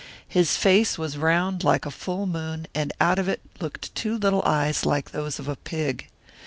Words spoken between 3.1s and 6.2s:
of it looked two little eyes like those of a pig.